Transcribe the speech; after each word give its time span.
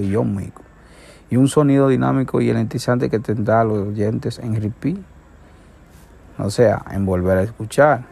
Y 0.00 1.36
un 1.36 1.48
sonido 1.48 1.88
dinámico 1.88 2.40
y 2.40 2.50
elentizante 2.50 3.10
que 3.10 3.18
tendrá 3.18 3.60
a 3.60 3.64
los 3.64 3.88
oyentes 3.88 4.38
en 4.38 4.60
repeat. 4.60 4.98
O 6.38 6.50
sea, 6.50 6.84
en 6.90 7.04
volver 7.06 7.38
a 7.38 7.42
escuchar. 7.42 8.04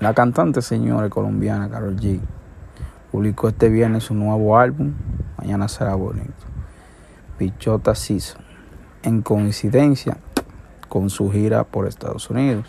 La 0.00 0.14
cantante 0.14 0.62
señora 0.62 1.08
colombiana 1.08 1.68
Carol 1.68 1.96
G 1.96 2.20
publicó 3.10 3.48
este 3.48 3.68
viernes 3.68 4.04
su 4.04 4.14
nuevo 4.14 4.58
álbum, 4.58 4.92
Mañana 5.38 5.68
será 5.68 5.94
bonito, 5.94 6.32
Pichota 7.36 7.94
Season, 7.94 8.42
en 9.02 9.22
coincidencia 9.22 10.18
con 10.88 11.10
su 11.10 11.30
gira 11.30 11.64
por 11.64 11.86
Estados 11.86 12.28
Unidos, 12.30 12.66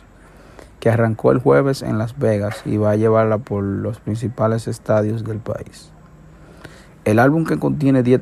que 0.79 0.89
arrancó 0.89 1.31
el 1.31 1.39
jueves 1.39 1.81
en 1.81 1.97
Las 1.97 2.17
Vegas 2.17 2.61
y 2.65 2.77
va 2.77 2.91
a 2.91 2.95
llevarla 2.95 3.39
por 3.39 3.63
los 3.63 3.99
principales 3.99 4.67
estadios 4.67 5.23
del 5.23 5.39
país. 5.39 5.91
El 7.05 7.19
álbum 7.19 7.45
que 7.45 7.57
contiene 7.57 8.03
10 8.03 8.21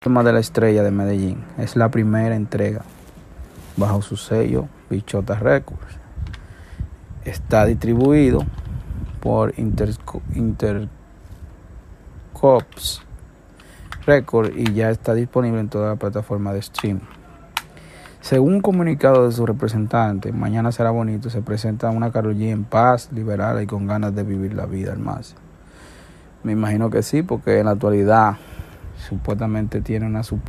Tema 0.00 0.22
de 0.22 0.32
la 0.32 0.38
estrella 0.38 0.84
de 0.84 0.92
Medellín. 0.92 1.42
Es 1.58 1.74
la 1.74 1.90
primera 1.90 2.36
entrega 2.36 2.82
bajo 3.76 4.00
su 4.00 4.16
sello 4.16 4.68
Bichota 4.88 5.34
Records. 5.34 5.98
Está 7.24 7.64
distribuido 7.64 8.44
por 9.20 9.58
Interco- 9.58 10.22
Intercops 10.36 10.88
Records 14.06 14.56
y 14.56 14.72
ya 14.72 14.90
está 14.90 15.14
disponible 15.14 15.58
en 15.58 15.68
toda 15.68 15.88
la 15.88 15.96
plataforma 15.96 16.52
de 16.52 16.62
stream. 16.62 17.00
Según 18.20 18.54
un 18.54 18.60
comunicado 18.60 19.26
de 19.26 19.32
su 19.32 19.46
representante, 19.46 20.30
Mañana 20.30 20.70
será 20.70 20.92
bonito, 20.92 21.28
se 21.28 21.42
presenta 21.42 21.90
una 21.90 22.12
Karol 22.12 22.40
en 22.40 22.62
paz, 22.62 23.10
liberada 23.12 23.64
y 23.64 23.66
con 23.66 23.88
ganas 23.88 24.14
de 24.14 24.22
vivir 24.22 24.54
la 24.54 24.66
vida 24.66 24.92
al 24.92 25.00
máximo. 25.00 25.40
Me 26.44 26.52
imagino 26.52 26.88
que 26.88 27.02
sí, 27.02 27.24
porque 27.24 27.58
en 27.58 27.64
la 27.64 27.72
actualidad 27.72 28.36
supuestamente 28.98 29.80
tiene 29.80 30.06
una 30.06 30.22
sup- 30.22 30.48